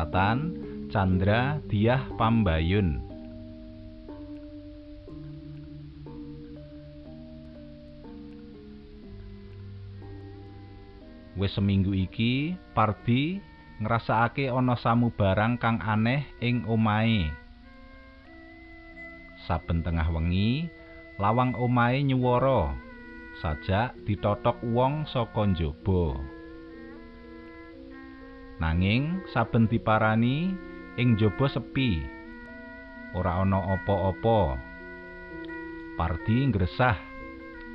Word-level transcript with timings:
Seratan 0.00 0.56
Chandra 0.88 1.60
Diah 1.68 2.00
Pambayun. 2.16 3.04
Wis 11.36 11.52
seminggu 11.52 11.92
iki 11.92 12.56
Pardi 12.72 13.44
ngrasakake 13.84 14.48
ana 14.48 14.72
samubarang 14.80 15.60
kang 15.60 15.76
aneh 15.84 16.24
ing 16.40 16.64
omahe. 16.64 17.28
Saben 19.44 19.84
tengah 19.84 20.08
wengi, 20.08 20.64
lawang 21.20 21.52
omahe 21.52 22.00
nyuwara 22.08 22.72
sajak 23.44 23.92
ditotok 24.08 24.64
wong 24.64 25.04
saka 25.04 25.44
njaba. 25.44 26.39
Nanging 28.60 29.24
saben 29.32 29.64
diparani 29.64 30.52
ing 31.00 31.16
njaba 31.16 31.48
sepi. 31.48 32.04
Ora 33.16 33.40
ana 33.40 33.56
apa-apa. 33.72 34.60
Pardi 35.96 36.52
ngresah, 36.52 36.96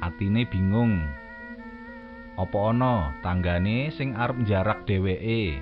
atine 0.06 0.46
bingung. 0.46 1.02
Apa 2.38 2.70
ana 2.70 3.18
tanggane 3.26 3.90
sing 3.98 4.14
arep 4.14 4.46
jarak 4.46 4.86
dheweke? 4.86 5.58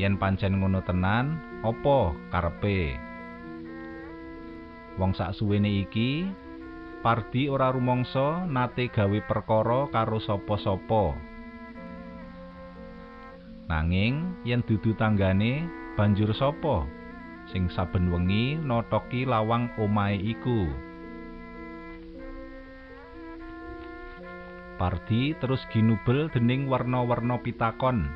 Yen 0.00 0.16
pancen 0.16 0.56
ngono 0.56 0.80
tenan, 0.80 1.36
apa 1.60 2.16
karepe? 2.32 2.96
Wong 4.96 5.12
sak 5.12 5.36
suwene 5.36 5.68
iki 5.84 6.24
Pardi 7.00 7.48
ora 7.48 7.72
rumangsa 7.72 8.44
nate 8.44 8.92
gawe 8.92 9.24
perkara 9.24 9.88
karo 9.88 10.20
sapa-sapa. 10.20 11.29
Nanging 13.70 14.34
yen 14.42 14.66
dudu 14.66 14.98
tanggane, 14.98 15.62
banjur 15.94 16.34
sapa 16.34 16.90
sing 17.54 17.70
saben 17.70 18.10
wengi 18.10 18.58
notoki 18.58 19.22
lawang 19.22 19.70
omahe 19.78 20.18
iku? 20.18 20.66
Pardi 24.74 25.38
terus 25.38 25.62
ginubel 25.70 26.26
dening 26.34 26.66
warna-warna 26.66 27.38
pitakon. 27.38 28.10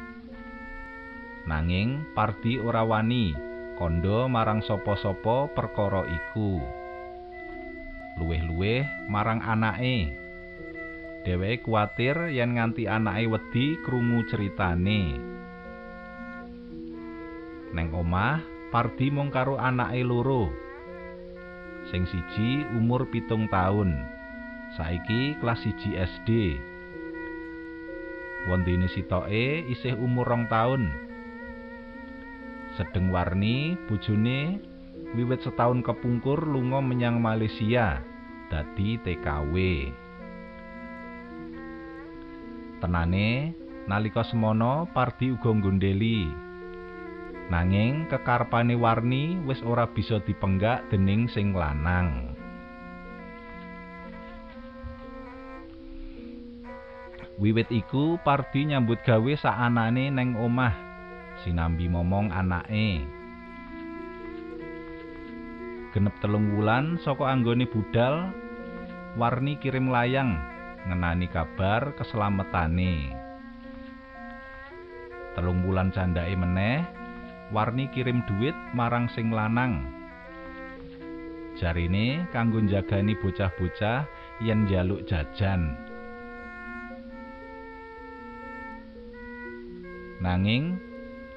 Nanging 1.47 2.03
Pardi 2.19 2.59
ora 2.59 2.83
wani 2.83 3.31
kandha 3.79 4.27
marang 4.27 4.59
sapa-sapa 4.59 5.55
perkara 5.55 6.03
iku. 6.03 6.59
Luwih-luwih 8.19 9.07
marang 9.07 9.39
anake. 9.39 10.19
Dheweke 11.23 11.63
kuwatir 11.63 12.33
yen 12.35 12.59
nganti 12.59 12.91
anake 12.91 13.31
wedi 13.31 13.79
krungu 13.87 14.27
ceritane. 14.27 15.34
Neng 17.75 17.91
omah, 17.91 18.39
Pardi 18.71 19.11
mung 19.11 19.35
karo 19.35 19.59
anake 19.59 20.07
loro. 20.07 20.47
Sing 21.91 22.07
siji 22.07 22.63
umur 22.71 23.11
pitung 23.11 23.51
taun. 23.51 23.99
Saiki 24.79 25.35
kelas 25.43 25.67
1 25.67 25.99
SD. 25.99 26.31
Wondene 28.47 28.87
sitoke 28.87 29.67
isih 29.67 29.99
umur 29.99 30.31
rong 30.31 30.47
taun. 30.47 30.87
Sedeng 32.79 33.11
warni 33.11 33.75
bojone 33.91 34.63
wiwit 35.19 35.43
setahun 35.43 35.83
kepungkur 35.83 36.47
lunga 36.47 36.79
menyang 36.79 37.19
Malaysia 37.19 37.99
dadi 38.55 39.03
TKW. 39.03 39.55
Tenane 42.79 43.55
nalika 43.91 44.23
semono 44.23 44.87
Pardi 44.95 45.35
uga 45.35 45.51
nggondeli. 45.51 46.44
Nanging 47.53 48.09
kekarpane 48.09 48.73
Warni 48.73 49.37
wis 49.45 49.61
ora 49.61 49.85
bisa 49.85 50.17
dipenggak 50.25 50.89
dening 50.89 51.29
sing 51.29 51.53
lanang. 51.53 52.33
Wiwit 57.37 57.69
iku 57.69 58.17
Pardi 58.23 58.65
nyambut 58.71 59.03
gawe 59.05 59.33
saanane 59.37 60.09
neng 60.09 60.41
omah. 60.41 60.73
Sinambi 61.45 61.91
momong 61.91 62.33
anake. 62.33 63.05
Genep 65.93 66.15
telung 66.25 66.57
wulan 66.57 66.97
saka 67.05 67.29
anggone 67.29 67.69
budal, 67.69 68.33
Warni 69.21 69.61
kirim 69.61 69.93
layang 69.93 70.41
ngenani 70.89 71.29
kabar 71.29 71.93
keselamatane. 71.99 73.13
Telung 75.35 75.67
wulan 75.67 75.91
candake 75.91 76.39
meneh, 76.39 77.04
Warni 77.53 77.93
kirim 77.93 78.25
duit 78.25 78.57
marang 78.73 79.13
sing 79.13 79.29
lanang. 79.29 79.85
Jarine 81.61 82.25
kanggo 82.33 82.63
njagani 82.65 83.13
bocah-bocah 83.21 84.09
yen 84.41 84.65
njaluk 84.65 85.05
jajan. 85.05 85.77
Nanging 90.25 90.81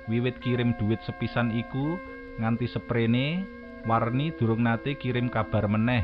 wiwit 0.07 0.39
kirim 0.39 0.71
duit 0.79 1.03
sepisan 1.03 1.51
iku 1.51 1.99
nganti 2.39 2.71
seprene 2.71 3.43
Warni 3.87 4.35
durung 4.35 4.67
nate 4.67 4.99
kirim 4.99 5.31
kabar 5.31 5.63
meneh. 5.71 6.03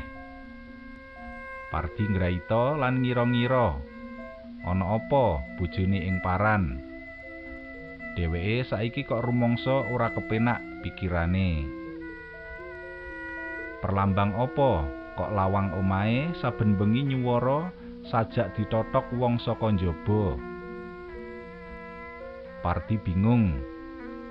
Pardi 1.68 2.08
ngraita 2.08 2.80
lan 2.80 3.04
ngira-ngira 3.04 3.76
ana 4.64 4.96
apa 4.96 5.44
bojone 5.60 6.00
ing 6.00 6.22
paran. 6.24 6.93
Dheweke 8.14 8.62
saiki 8.70 9.02
kok 9.02 9.26
rumangsa 9.26 9.90
ora 9.90 10.14
kepenak 10.14 10.62
pikirane. 10.86 11.66
Perlambang 13.82 14.38
apa 14.38 14.86
kok 15.18 15.34
lawang 15.34 15.74
omahe 15.74 16.30
saben 16.38 16.78
bengi 16.78 17.02
nyuwara 17.10 17.74
sajak 18.06 18.54
ditotok 18.54 19.02
wong 19.18 19.42
saka 19.42 19.66
njaba. 19.74 20.38
Parti 22.62 23.02
bingung, 23.02 23.58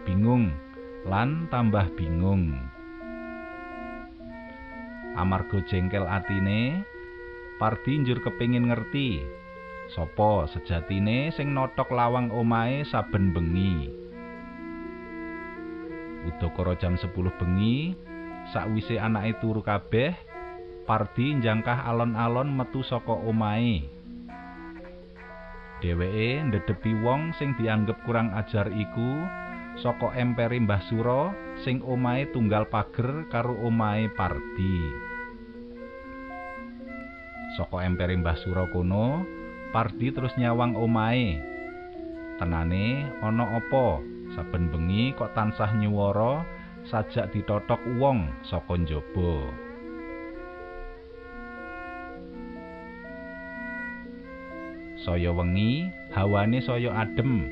bingung 0.08 0.56
lan 1.04 1.52
tambah 1.52 1.92
bingung. 2.00 2.56
Amarga 5.20 5.60
jengkel 5.68 6.08
atine, 6.08 6.82
Pardi 7.62 8.02
njur 8.02 8.18
kepingin 8.24 8.72
ngerti 8.72 9.22
sapa 9.94 10.50
sejatine 10.50 11.30
sing 11.38 11.54
notok 11.54 11.94
lawang 11.94 12.34
omahe 12.34 12.82
saben 12.90 13.30
bengi. 13.30 13.94
Udakara 16.26 16.74
jam 16.82 16.98
10 16.98 17.14
bengi, 17.14 17.94
sakwise 18.50 18.98
anake 18.98 19.38
turu 19.38 19.62
kabeh, 19.62 20.18
Pardi 20.84 21.40
njangkah 21.40 21.88
alon-alon 21.88 22.52
metu 22.52 22.84
saka 22.84 23.16
omahe. 23.16 23.88
Dheweke 25.80 26.44
ndedepi 26.48 26.92
wong 27.00 27.32
sing 27.40 27.56
dianggep 27.56 28.04
kurang 28.04 28.36
ajar 28.36 28.68
iku 28.68 29.24
saka 29.80 30.12
emperi 30.16 30.60
Mbah 30.64 30.84
Sura 30.92 31.32
sing 31.64 31.80
omahe 31.84 32.28
tunggal 32.36 32.68
pager 32.68 33.28
karo 33.32 33.56
omahe 33.64 34.12
Pardi. 34.12 34.76
Saka 37.56 37.84
emperi 37.88 38.20
Mbah 38.20 38.38
Sura 38.44 38.68
kono, 38.72 39.24
Pardi 39.74 40.14
terus 40.14 40.30
nyawang 40.38 40.78
omahe. 40.78 41.42
Tenane 42.38 43.10
ana 43.26 43.58
apa? 43.58 43.98
Saben 44.38 44.70
bengi 44.70 45.18
kok 45.18 45.34
tansah 45.34 45.74
nyuwara 45.74 46.46
sajak 46.86 47.34
ditotok 47.34 47.82
wong 47.98 48.30
saka 48.46 48.78
njaba. 48.78 49.50
Saya 55.02 55.34
wengi, 55.34 55.90
hawane 56.14 56.62
saya 56.62 56.94
adem. 56.94 57.50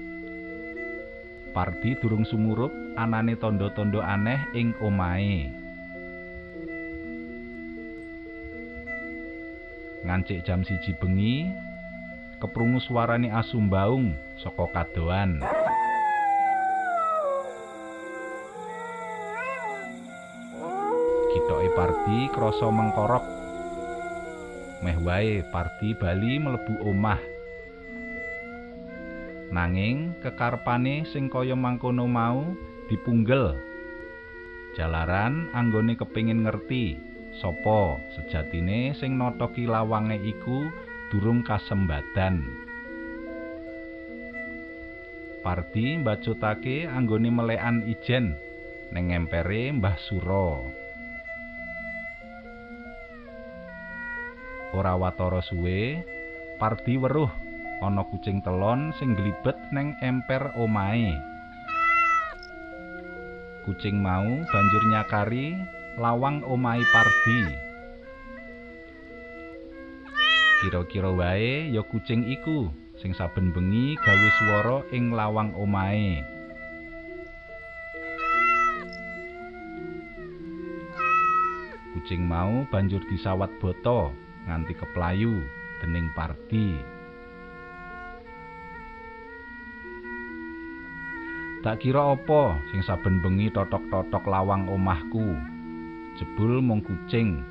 Pardi 1.57 1.97
durung 2.05 2.21
sumurup 2.29 2.69
anane 3.01 3.33
tondo-tondo 3.41 3.97
aneh 3.97 4.45
ing 4.53 4.77
omahe. 4.77 5.49
Ngancik 10.05 10.45
jam 10.45 10.61
siji 10.61 10.93
bengi, 11.01 11.49
keprungu 12.41 12.81
suarane 12.81 13.29
asu 13.29 13.61
mbaung 13.61 14.17
saka 14.41 14.65
kadoan. 14.73 15.45
Kitoke 21.31 21.69
Pardi 21.77 22.19
krasa 22.33 22.67
mengkorok. 22.73 23.25
Meh 24.81 24.97
wae 25.05 25.45
Pardi 25.53 25.93
bali 25.93 26.41
mlebu 26.41 26.81
omah. 26.81 27.21
Nanging 29.53 30.17
kekarpane 30.25 31.05
sing 31.13 31.29
kaya 31.29 31.53
mangkono 31.53 32.09
mau 32.09 32.57
dipunggel. 32.89 33.53
Jalaran 34.73 35.51
anggone 35.53 35.93
kepingin 35.99 36.47
ngerti 36.47 36.97
sapa 37.37 37.99
sejatine 38.15 38.95
sing 38.97 39.19
notoki 39.19 39.67
lawange 39.67 40.19
iku 40.19 40.67
durung 41.11 41.43
kasembadan. 41.43 42.39
Pardi 45.43 45.99
mbacutake 45.99 46.87
anggone 46.87 47.27
melekan 47.27 47.83
ijen 47.83 48.39
ning 48.95 49.11
empere 49.11 49.75
Mbah 49.75 49.99
Sura. 50.07 50.63
Ora 54.71 54.95
watara 54.95 55.43
suwe, 55.43 55.99
Pardi 56.55 56.95
weruh 56.95 57.27
ana 57.83 58.07
kucing 58.07 58.39
telon 58.39 58.95
sing 58.95 59.11
glibet 59.11 59.59
neng 59.75 59.99
emper 59.99 60.55
omahe. 60.55 61.11
Kucing 63.67 63.99
mau 63.99 64.31
banjur 64.47 64.83
nyakari 64.87 65.59
lawang 65.99 66.39
omahe 66.47 66.87
Pardi. 66.95 67.70
Kira-kira 70.61 71.09
wae 71.09 71.73
ya 71.73 71.81
kucing 71.81 72.21
iku 72.29 72.69
sing 73.01 73.17
saben 73.17 73.49
bengi 73.49 73.97
gawe 73.97 74.29
swara 74.37 74.77
ing 74.93 75.09
lawang 75.09 75.57
omahe. 75.57 76.21
Kucing 81.97 82.21
mau 82.29 82.61
banjur 82.69 83.01
disawat 83.09 83.49
boto 83.57 84.13
nganti 84.45 84.77
keplayu 84.77 85.41
dening 85.81 86.13
Pardi. 86.13 86.77
Tak 91.65 91.81
kira 91.81 92.13
apa 92.13 92.61
sing 92.69 92.85
saben 92.85 93.17
bengi 93.25 93.49
totok-totok 93.49 94.29
lawang 94.29 94.69
omahku. 94.69 95.41
Jebul 96.21 96.61
mung 96.61 96.85
kucing. 96.85 97.50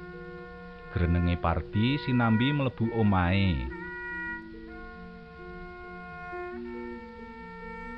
Grenenge 0.91 1.39
Pardi 1.39 2.03
sinambi 2.03 2.51
mlebu 2.51 2.91
omahe. 2.99 3.63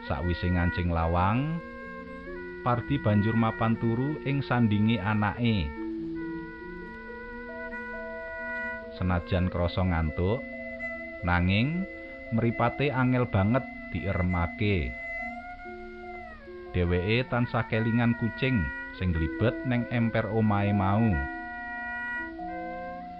Sakwise 0.04 0.52
ngancing 0.52 0.92
lawang, 0.92 1.56
Pardi 2.60 3.00
banjur 3.00 3.32
mapan 3.32 3.80
turu 3.80 4.20
ing 4.28 4.44
sandinge 4.44 5.00
anake. 5.00 5.72
Senajan 9.00 9.48
krasa 9.48 9.88
ngantuk, 9.88 10.44
nanging 11.24 11.88
mripate 12.36 12.92
angel 12.92 13.24
banget 13.24 13.64
dieremake. 13.96 14.92
Dheweke 16.76 17.24
tansah 17.32 17.64
kelingan 17.72 18.20
kucing 18.20 18.60
sing 19.00 19.16
glibet 19.16 19.56
neng 19.64 19.88
emper 19.88 20.28
omahe 20.28 20.76
mau. 20.76 21.31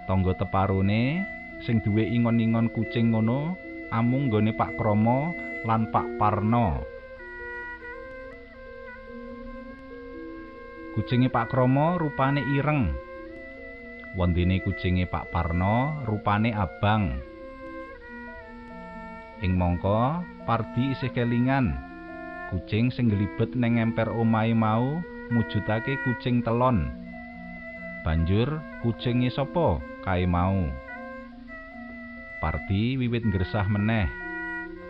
Tangga 0.03 0.35
teparone 0.35 1.23
sing 1.63 1.79
duwe 1.79 2.03
ingon-ingon 2.03 2.67
kucing 2.75 3.15
ngono 3.15 3.55
amung 3.87 4.27
nggone 4.27 4.51
Pak 4.51 4.75
Kromo 4.75 5.31
lan 5.63 5.87
Pak 5.95 6.19
Parno. 6.19 6.83
Kucinge 10.91 11.31
Pak 11.31 11.47
Kromo 11.47 11.95
rupane 11.95 12.43
ireng. 12.43 12.91
Wondene 14.19 14.59
kucinge 14.59 15.07
Pak 15.07 15.31
Parno 15.31 16.03
rupane 16.03 16.51
abang. 16.51 17.23
Ing 19.39 19.55
mongko 19.55 20.19
Pardi 20.43 20.91
isih 20.91 21.15
kelingan 21.15 21.71
kucing 22.51 22.91
sing 22.91 23.07
glibet 23.09 23.55
neng 23.55 23.79
emper 23.79 24.11
omahe 24.11 24.51
mau 24.51 24.99
mujudake 25.31 25.95
kucing 26.03 26.43
telon. 26.43 27.02
Banjur 28.03 28.59
kucinge 28.83 29.31
sapa 29.31 29.79
kae 30.03 30.27
mau? 30.27 30.67
Pardi 32.43 32.99
wiwit 32.99 33.23
ngresah 33.23 33.63
meneh. 33.71 34.11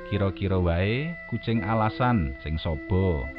Kira-kira 0.10 0.58
wae 0.58 1.14
kucing 1.30 1.62
alasan 1.62 2.34
sing 2.42 2.58
saba. 2.58 3.30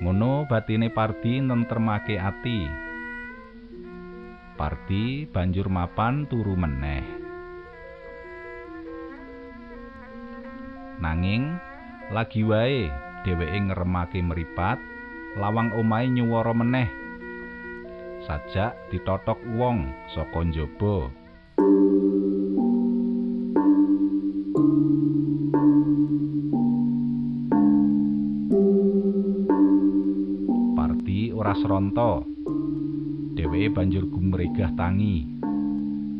Ngono 0.00 0.48
batine 0.48 0.88
Pardi 0.88 1.44
nentremake 1.44 2.16
ati. 2.16 2.64
Pardi 4.56 5.28
banjur 5.28 5.68
mapan 5.68 6.24
turu 6.24 6.56
meneh. 6.56 7.04
Nanging 11.04 11.52
lagi 12.16 12.48
wae 12.48 12.88
dheweke 13.28 13.60
ngremake 13.60 14.24
mripat, 14.24 14.80
lawang 15.36 15.68
omahe 15.76 16.08
nyuwara 16.08 16.56
meneh. 16.56 17.09
Sajak 18.28 18.76
ditotok 18.92 19.40
wong 19.56 19.88
saka 20.12 20.44
njaba. 20.44 21.08
Parti 30.76 31.32
ora 31.32 31.56
sronta. 31.64 32.20
Dheweke 33.40 33.72
banjur 33.72 34.04
gumregah 34.04 34.76
tangi. 34.76 35.24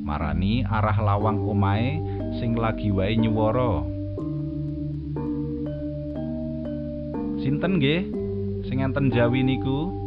Marani 0.01 0.65
arah 0.65 0.97
lawang 1.05 1.45
omahe 1.45 2.01
sing 2.41 2.57
lagi 2.57 2.89
wae 2.89 3.13
nyuwara. 3.13 3.85
Sinten 7.45 7.77
nggih 7.77 8.09
sing 8.73 8.81
enten 8.81 9.13
jawi 9.13 9.45
niku? 9.45 10.00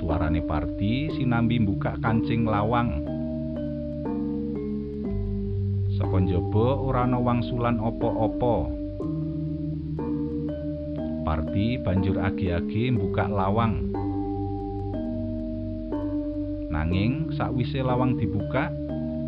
Suarane 0.00 0.40
Pardi 0.40 1.12
sinambi 1.12 1.60
buka 1.60 1.92
kancing 2.00 2.48
lawang. 2.48 3.04
Saka 6.00 6.16
njaba 6.24 6.80
ora 6.80 7.04
ana 7.04 7.20
wangsulan 7.20 7.76
apa-apa. 7.76 8.56
Pardi 11.20 11.76
banjur 11.84 12.16
agi-agi 12.16 12.88
buka 12.96 13.28
lawang. 13.28 13.92
Nanging 16.72 17.36
sakwise 17.36 17.84
lawang 17.84 18.16
dibuka, 18.16 18.72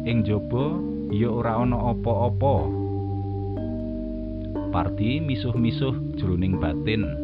ing 0.09 0.25
njaba 0.25 0.81
ya 1.13 1.29
ora 1.29 1.61
ana 1.61 1.93
apa-apa. 1.93 2.57
Pardi 4.73 5.21
misuh-misuh 5.21 6.17
jroning 6.17 6.57
batin. 6.57 7.22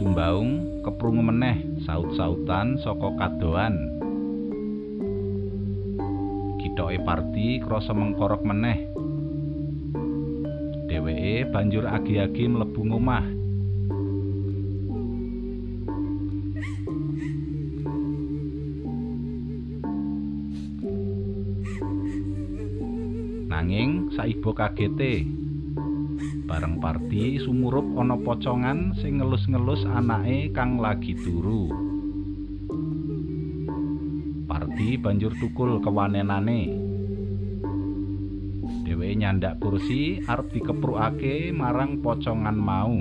Suarane 0.00 0.16
asu 0.16 0.16
mbaung 0.16 0.80
keprungu 0.80 1.20
meneh 1.20 1.60
saut-sautan 1.84 2.80
saka 2.80 3.20
kadoan. 3.20 3.76
Kithoke 6.56 6.96
Pardi 7.04 7.60
krasa 7.60 7.92
mengkorok 7.92 8.40
meneh. 8.40 8.88
Dheweke 10.88 11.52
banjur 11.52 11.84
agi-agi 11.84 12.48
mlebu 12.48 12.80
ngomah. 12.80 13.24
Nanging 23.52 24.16
saibo 24.16 24.56
kagete. 24.56 25.39
Bareng 26.50 26.82
Pardi 26.82 27.38
sumurup 27.38 27.94
ana 27.94 28.18
pocongan 28.18 28.90
sing 28.98 29.22
ngelus-ngelus 29.22 29.86
anake 29.86 30.50
kang 30.50 30.82
lagi 30.82 31.14
turu. 31.14 31.70
Pardi 34.50 34.98
banjur 34.98 35.30
tukul 35.38 35.78
kewanenane. 35.78 36.74
Dheweke 38.82 39.14
nyandak 39.14 39.62
kursi 39.62 40.26
arep 40.26 40.50
dikeprukake 40.50 41.54
marang 41.54 42.02
pocongan 42.02 42.58
mau. 42.58 42.98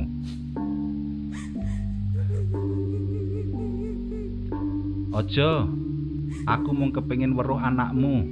Aja, 5.17 5.65
aku 6.45 6.69
mung 6.69 6.93
kepengin 6.93 7.33
weruh 7.33 7.57
anakmu. 7.57 8.29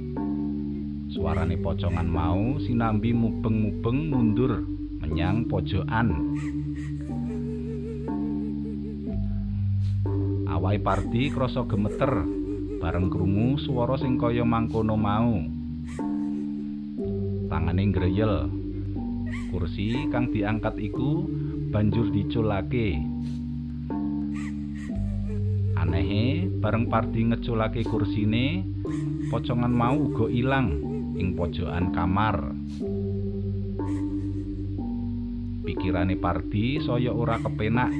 Suarane 1.10 1.58
pocongan 1.58 2.06
mau 2.06 2.62
sinambi 2.62 3.10
mubeng-mubeng 3.10 4.14
mundur 4.14 4.77
menyang 5.00 5.46
pojokan. 5.46 6.08
Awai 10.48 10.78
Pardi 10.82 11.30
krasa 11.30 11.62
gemeter 11.70 12.26
bareng 12.78 13.10
krungu 13.10 13.58
swara 13.62 13.98
sing 13.98 14.18
kaya 14.18 14.42
mangkono 14.42 14.98
mau. 14.98 15.38
Tangane 17.48 17.84
greyel. 17.94 18.50
Kursi 19.48 20.10
kang 20.12 20.28
diangkat 20.34 20.76
iku 20.76 21.24
banjur 21.72 22.12
diculake. 22.12 23.00
Anehe, 25.78 26.50
bareng 26.58 26.90
Pardi 26.90 27.32
ngeculake 27.32 27.80
kursine, 27.86 28.60
pocongan 29.32 29.72
mau 29.72 29.96
uga 29.96 30.26
ilang 30.28 30.68
ing 31.16 31.32
pojokan 31.32 31.94
kamar. 31.96 32.52
Pikirane 35.68 36.16
Pardi 36.16 36.80
saya 36.80 37.12
ora 37.12 37.36
kepenak. 37.44 37.92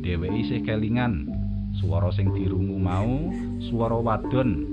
dheweke 0.00 0.40
isih 0.40 0.64
kelingan 0.64 1.28
swara 1.76 2.08
sing 2.16 2.32
dirungu 2.32 2.80
mau 2.80 3.28
swara 3.68 4.00
wadon. 4.00 4.64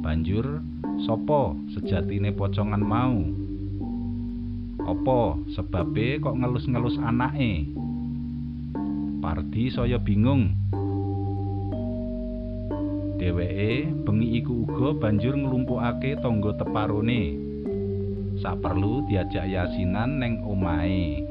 Banjur 0.00 0.64
sapa 1.04 1.52
sejatine 1.76 2.32
pocongan 2.32 2.80
mau? 2.80 3.28
Apa 4.88 5.36
sebabe 5.52 6.16
kok 6.24 6.40
ngelus-ngelus 6.40 6.96
anake? 6.96 7.68
Pardi 9.20 9.68
saya 9.68 10.00
bingung. 10.00 10.56
Dheweke 13.20 13.84
bengi 14.08 14.40
iku 14.40 14.64
uga 14.64 14.96
banjur 14.96 15.36
nglumpukake 15.36 16.16
tangga 16.24 16.56
teparone 16.56 17.47
sak 18.38 18.62
perlu 18.62 19.02
diajak 19.10 19.46
yasinan 19.50 20.22
neng 20.22 20.46
omahe. 20.46 21.26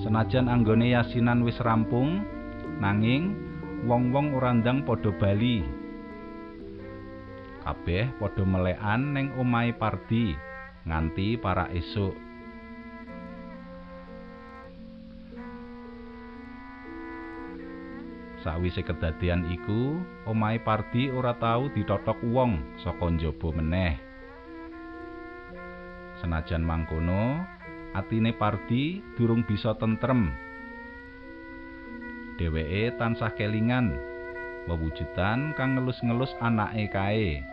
Senajan 0.00 0.46
anggone 0.46 0.94
yasinan 0.94 1.42
wis 1.42 1.58
rampung 1.58 2.22
nanging 2.78 3.34
wong-wong 3.84 4.32
ora 4.38 4.54
ndang 4.54 4.86
padha 4.86 5.10
bali. 5.10 5.66
Kabeh 7.66 8.14
padha 8.16 8.44
melekan 8.46 9.12
neng 9.12 9.34
omahe 9.36 9.74
Pardi 9.76 10.32
nganti 10.86 11.36
para 11.36 11.68
esuk 11.74 12.29
Sawise 18.40 18.80
kedadian 18.80 19.52
iku, 19.52 20.00
omahe 20.24 20.64
Pardi 20.64 21.12
ora 21.12 21.36
tau 21.36 21.68
ditotok 21.76 22.24
wong 22.24 22.80
saka 22.80 23.12
njaba 23.12 23.48
meneh. 23.52 24.00
Senajan 26.24 26.64
mangkono, 26.64 27.44
atine 27.92 28.32
Pardi 28.32 29.04
durung 29.20 29.44
bisa 29.44 29.76
tentrem. 29.76 30.32
Dheweke 32.40 32.96
tansah 32.96 33.36
kelingan 33.36 33.92
wewujudan 34.64 35.52
kang 35.52 35.76
ngelus-ngelus 35.76 36.32
anake 36.40 36.88
kae. 36.88 37.44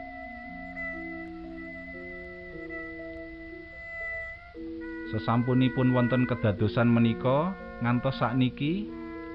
Sesampunipun 5.12 5.92
wonten 5.92 6.24
kedadosan 6.24 6.88
menika 6.88 7.52
ngantos 7.84 8.24
sakniki 8.24 8.88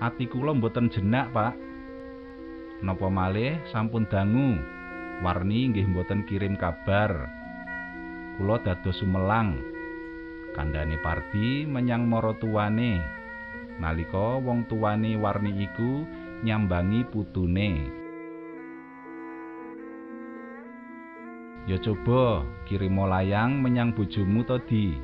ati 0.02 0.26
kula 0.26 0.50
mboten 0.59 0.90
jenak, 0.90 1.30
Pak. 1.30 1.54
Napa 2.82 3.06
malih 3.06 3.62
sampun 3.71 4.11
dangu. 4.11 4.59
Warni 5.23 5.71
nggih 5.71 5.87
mboten 5.87 6.26
kirim 6.26 6.59
kabar. 6.59 7.30
Kula 8.35 8.59
dados 8.66 8.99
sumelang. 8.99 9.54
Kandhane 10.59 10.99
Pardi 10.99 11.62
menyang 11.62 12.11
maratuwane. 12.11 12.99
Nalika 13.78 14.42
wong 14.42 14.66
tuwane 14.66 15.14
Warni 15.14 15.62
iku 15.62 16.02
nyambangi 16.42 17.06
putune. 17.06 18.02
Ya 21.71 21.78
coba 21.78 22.42
kirim 22.66 22.99
layang 22.99 23.62
menyang 23.62 23.94
bojomu 23.94 24.42
to, 24.42 24.59
Di. 24.66 24.99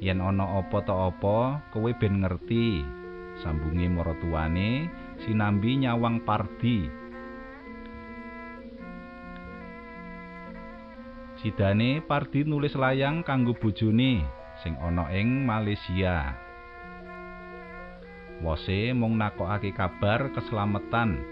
Yen 0.00 0.24
ana 0.24 0.64
apa 0.64 0.80
ta 0.80 1.12
apa, 1.12 1.60
kowe 1.68 1.92
ben 1.92 2.24
ngerti. 2.24 3.03
Sambungi 3.42 3.90
maratuwane 3.90 4.86
sinambi 5.24 5.82
nyawang 5.82 6.22
Pardi. 6.22 6.86
Sidane 11.42 12.00
Pardi 12.04 12.46
nulis 12.46 12.72
layang 12.78 13.26
kanggo 13.26 13.52
bojone 13.58 14.24
sing 14.62 14.78
ana 14.78 15.10
ing 15.10 15.42
Malaysia. 15.42 16.38
Wose 18.40 18.92
mung 18.94 19.16
nakokake 19.18 19.74
kabar 19.74 20.30
keselamatan 20.34 21.22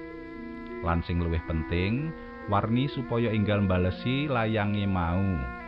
lan 0.83 1.01
sing 1.07 1.23
luwih 1.23 1.43
penting 1.47 2.11
warni 2.51 2.91
supaya 2.91 3.31
enggal 3.31 3.63
mbalesi 3.63 4.27
layange 4.27 4.85
mau. 4.85 5.62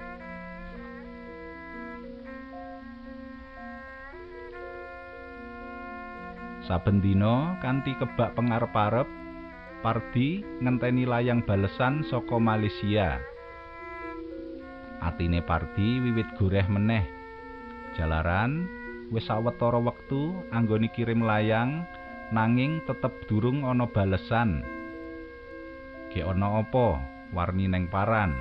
Saben 6.65 7.05
dina 7.05 7.61
kanthi 7.61 7.93
kebak 8.01 8.33
pengarep-arep, 8.41 9.05
Pardi 9.85 10.41
ngenteni 10.65 11.05
layang 11.05 11.45
balesan 11.45 12.01
saka 12.09 12.41
Malaysia. 12.41 13.21
Atine 15.05 15.45
Pardi 15.45 16.01
wiwit 16.01 16.33
goreh 16.41 16.65
meneh. 16.65 17.05
Jalaran 17.93 18.65
wis 19.13 19.29
sawetara 19.29 19.77
wektu 19.77 20.41
anggone 20.57 20.89
kirim 20.89 21.21
layang 21.21 21.85
nanging 22.33 22.81
tetep 22.89 23.13
durung 23.29 23.69
ana 23.69 23.85
balesan. 23.85 24.65
Ge 26.09 26.25
ana 26.25 26.65
apa 26.65 27.05
warni 27.37 27.69
neng 27.69 27.93
paran? 27.93 28.33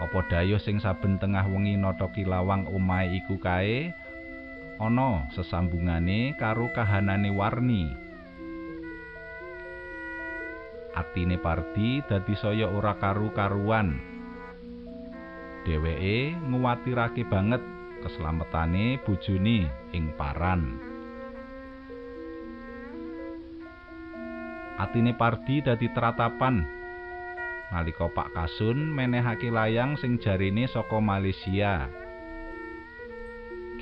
Apa 0.00 0.24
dayuh 0.32 0.58
sing 0.64 0.80
saben 0.80 1.20
tengah 1.20 1.44
wengi 1.44 1.76
notoki 1.76 2.24
lawang 2.24 2.64
omahe 2.72 3.20
iku 3.20 3.36
kae 3.36 3.92
ana 4.78 5.30
sesambungane 5.34 6.34
karo 6.38 6.70
kahanane 6.74 7.30
warni. 7.30 7.94
Atine 10.94 11.42
Pardi 11.42 12.02
dadi 12.06 12.34
saya 12.38 12.70
ora 12.70 12.94
karu-karuan. 12.94 13.98
Dheweke 15.66 16.38
nguwatirake 16.38 17.26
banget 17.26 17.62
keselamatane 18.04 19.02
bojone 19.02 19.66
ing 19.90 20.14
paran. 20.14 20.78
Atine 24.78 25.18
Pardi 25.18 25.62
dadi 25.66 25.90
teratapan 25.90 26.62
nalika 27.74 28.06
Pak 28.06 28.30
Kasun 28.30 28.94
menehake 28.94 29.50
layang 29.50 29.98
sing 29.98 30.22
jarine 30.22 30.70
saka 30.70 31.02
Malaysia. 31.02 32.03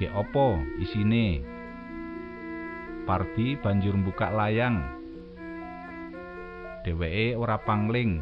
Ge 0.02 0.11
opo 0.18 0.59
isine? 0.82 1.38
Pardi 3.06 3.54
banjur 3.54 3.94
buka 4.02 4.35
layang. 4.35 4.82
Dheweke 6.82 7.38
ora 7.38 7.62
pangling. 7.62 8.18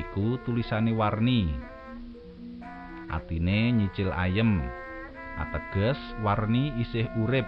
Iku 0.00 0.40
tulisane 0.48 0.96
warni. 0.96 1.52
Atine 3.12 3.76
nyicil 3.76 4.16
ayem. 4.16 4.64
Ateges 5.36 6.00
warni 6.24 6.72
isih 6.80 7.04
urip. 7.20 7.44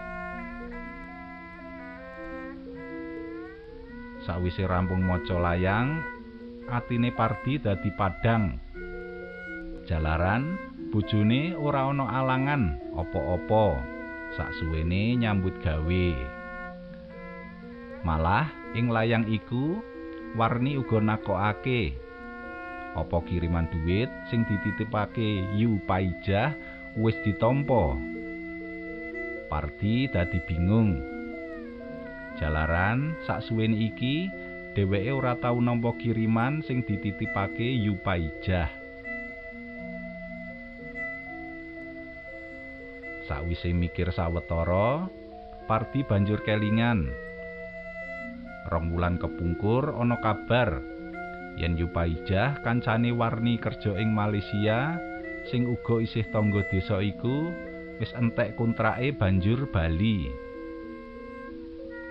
Sawise 4.21 4.69
rampung 4.69 5.01
maca 5.01 5.33
layang, 5.33 6.05
atine 6.69 7.09
Pardi 7.09 7.57
dadi 7.57 7.89
padhang. 7.97 8.61
Jalaran 9.89 10.66
bojone 10.87 11.55
ora 11.59 11.91
ana 11.91 12.07
alangan 12.07 12.79
apa-apa 12.95 13.83
saksuwene 14.39 15.19
nyambut 15.19 15.55
gawe. 15.59 16.07
Malah 18.07 18.47
ing 18.77 18.87
layang 18.87 19.27
iku 19.27 19.83
warni 20.39 20.79
uga 20.79 21.03
nakokake 21.03 21.97
apa 22.97 23.17
kiriman 23.29 23.69
duit 23.69 24.09
sing 24.31 24.47
dititipake 24.47 25.45
Yu 25.59 25.77
Paijah 25.85 26.55
wis 26.97 27.17
ditampa. 27.21 27.97
Pardi 29.47 30.11
dadi 30.11 30.39
bingung. 30.43 30.97
Jalaran 32.37 33.17
saksuwene 33.25 33.73
iki 33.73 34.29
dheweke 34.77 35.09
ora 35.09 35.33
tau 35.41 35.57
nampa 35.57 35.97
kiriman 35.97 36.61
sing 36.61 36.85
dititipake 36.85 37.65
Yu 37.65 37.97
Paijah. 38.05 38.76
Sawise 43.27 43.75
mikir 43.75 44.07
sawetara, 44.15 45.11
Parti 45.67 45.99
banjur 46.07 46.39
kelingan. 46.47 47.11
Rong 48.71 48.95
wulan 48.95 49.19
kepungkur 49.19 49.91
ana 49.99 50.15
kabar 50.23 50.79
yen 51.59 51.75
Yupaijah 51.75 52.63
kancane 52.63 53.11
warni 53.11 53.59
kerja 53.59 53.99
ing 53.99 54.15
Malaysia 54.15 54.95
sing 55.51 55.67
uga 55.67 55.99
isih 55.99 56.23
tangga 56.31 56.63
desa 56.71 57.03
iku 57.03 57.51
wis 57.99 58.15
entek 58.15 58.55
kontrake 58.55 59.11
banjur 59.11 59.67
bali. 59.75 60.31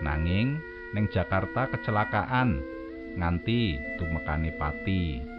Nanging 0.05 0.61
ning 0.93 1.05
Jakarta 1.09 1.65
kecelakaan 1.73 2.61
nganti 3.17 3.81
tumekane 3.97 4.53
pati. 4.53 5.36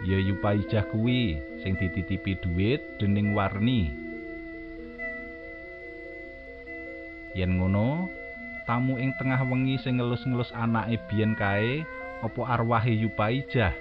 Ya 0.00 0.16
Yupaijah 0.16 0.88
kuwi 0.88 1.36
sing 1.60 1.76
dititipi 1.76 2.32
dhuwit 2.40 2.80
dening 2.96 3.36
Warni. 3.36 3.92
Yen 7.36 7.60
ngono, 7.60 8.08
tamu 8.64 8.96
ing 8.96 9.12
tengah 9.20 9.44
wengi 9.44 9.76
sing 9.84 10.00
ngelus-ngelus 10.00 10.50
anake 10.56 10.96
biyen 11.06 11.36
kae 11.36 11.84
apa 12.24 12.40
arwahe 12.48 12.96
Yupaijah? 12.96 13.76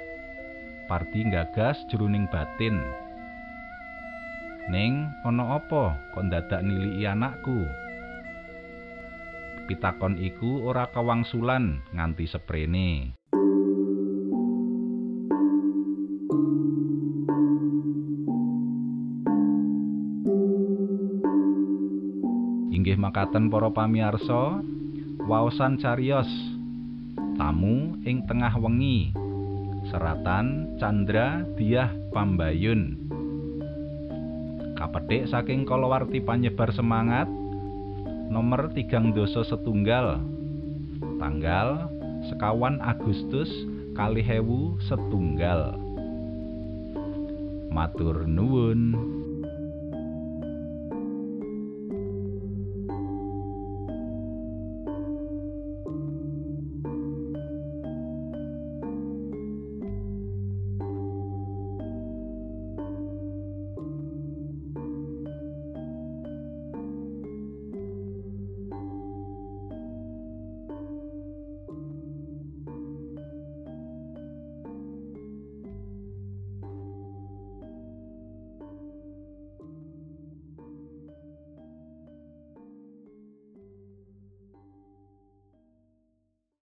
Pardi 0.92 1.24
gagas 1.32 1.80
jroning 1.88 2.28
batin. 2.28 2.84
Ning 4.68 5.08
ana 5.24 5.56
apa 5.56 5.98
kok 6.14 6.28
dadak 6.28 6.62
niliki 6.62 7.08
anakku? 7.08 7.64
Pitakon 9.66 10.20
iku 10.20 10.68
ora 10.68 10.90
kawangsulan 10.92 11.80
nganti 11.94 12.26
seprene. 12.28 13.19
Makaten 23.10 23.50
para 23.50 23.74
pamirsa, 23.74 24.62
waosan 25.26 25.82
cariyos 25.82 26.30
tamu 27.42 27.98
ing 28.06 28.22
tengah 28.30 28.54
wengi. 28.62 29.10
Seratan 29.90 30.78
Chandra 30.78 31.42
Diah 31.58 31.90
Pambayun. 32.14 33.02
Kapethik 34.78 35.26
saking 35.26 35.66
kalawarti 35.66 36.22
panyebar 36.22 36.70
semangat 36.70 37.26
nomor 38.30 38.70
tigang 38.78 39.10
doso 39.10 39.42
setunggal 39.42 40.22
tanggal 41.18 41.90
sekawan 42.30 42.78
Agustus 42.78 43.50
kali 43.98 44.22
hewu 44.22 44.78
setunggal 44.86 45.82
matur 47.74 48.30
nuwun 48.30 48.94